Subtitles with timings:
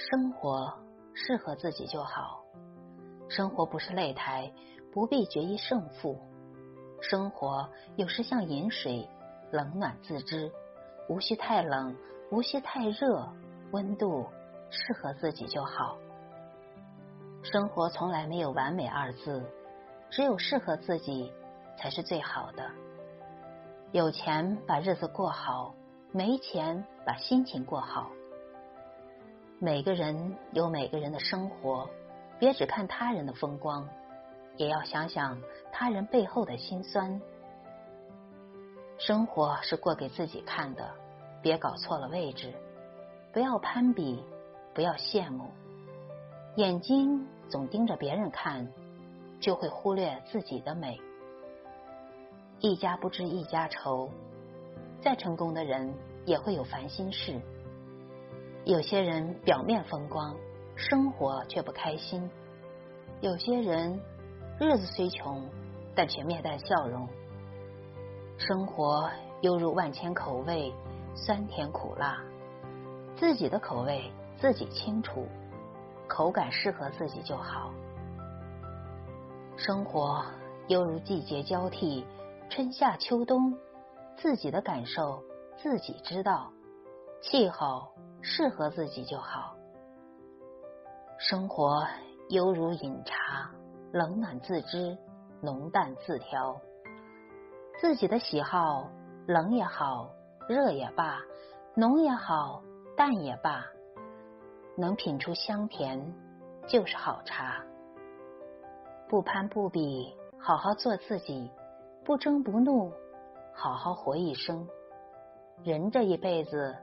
[0.00, 0.72] 生活
[1.12, 2.40] 适合自己就好。
[3.28, 4.52] 生活不是擂台，
[4.92, 6.16] 不必决一胜负。
[7.00, 9.08] 生活有时像饮水，
[9.50, 10.52] 冷暖自知，
[11.08, 11.96] 无需太冷，
[12.30, 13.28] 无需太热，
[13.72, 14.24] 温度
[14.70, 15.98] 适合自己就好。
[17.42, 19.44] 生活从来没有完美二字，
[20.10, 21.32] 只有适合自己
[21.76, 22.70] 才是最好的。
[23.90, 25.74] 有钱把日子过好，
[26.12, 28.08] 没钱把心情过好。
[29.60, 31.90] 每个人有每个人的生活，
[32.38, 33.88] 别只看他人的风光，
[34.56, 37.20] 也要想想他人背后的辛酸。
[38.98, 40.88] 生活是过给自己看的，
[41.42, 42.54] 别搞错了位置，
[43.32, 44.22] 不要攀比，
[44.74, 45.50] 不要羡慕，
[46.54, 48.72] 眼睛总盯着别人看，
[49.40, 51.00] 就会忽略自己的美。
[52.60, 54.08] 一家不知一家愁，
[55.02, 55.92] 再成功的人
[56.24, 57.40] 也会有烦心事。
[58.64, 60.36] 有些人表面风光，
[60.76, 62.28] 生活却不开心；
[63.20, 64.00] 有些人
[64.60, 65.48] 日子虽穷，
[65.94, 67.08] 但却面带笑容。
[68.36, 70.72] 生活犹如万千口味，
[71.14, 72.22] 酸甜苦辣，
[73.16, 75.26] 自己的口味自己清楚，
[76.06, 77.72] 口感适合自己就好。
[79.56, 80.24] 生活
[80.68, 82.04] 犹如季节交替，
[82.50, 83.56] 春夏秋冬，
[84.16, 85.22] 自己的感受
[85.56, 86.52] 自己知道，
[87.20, 87.88] 气候。
[88.20, 89.54] 适合自己就好。
[91.18, 91.86] 生活
[92.28, 93.48] 犹如饮茶，
[93.92, 94.98] 冷暖自知，
[95.40, 96.60] 浓淡自调。
[97.80, 98.90] 自己的喜好，
[99.28, 100.10] 冷也好，
[100.48, 101.20] 热也罢，
[101.76, 102.60] 浓也好，
[102.96, 103.64] 淡也罢，
[104.76, 106.12] 能品出香甜，
[106.66, 107.64] 就是好茶。
[109.08, 111.52] 不攀不比，好好做自己；
[112.04, 112.92] 不争不怒，
[113.54, 114.68] 好好活一生。
[115.62, 116.76] 人这一辈子。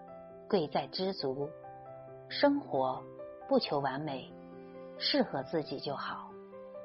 [0.48, 1.50] 贵在知足，
[2.30, 3.04] 生活
[3.48, 4.32] 不求完美，
[4.98, 6.30] 适合自己就好。